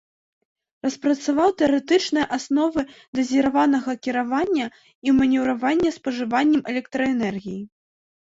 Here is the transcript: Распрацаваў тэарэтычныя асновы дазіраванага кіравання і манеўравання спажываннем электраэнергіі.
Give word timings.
Распрацаваў 0.85 1.49
тэарэтычныя 1.59 2.23
асновы 2.37 2.81
дазіраванага 3.19 3.91
кіравання 4.07 4.65
і 5.11 5.15
манеўравання 5.19 5.89
спажываннем 5.99 6.61
электраэнергіі. 6.75 7.61